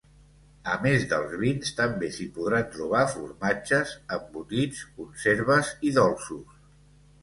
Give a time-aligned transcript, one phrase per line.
[0.75, 6.63] A més dels vins, també s’hi podran trobar formatges, embotits, conserves i dolços.